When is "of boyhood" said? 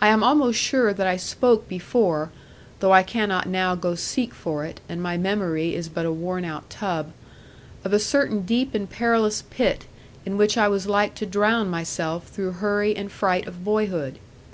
13.46-14.18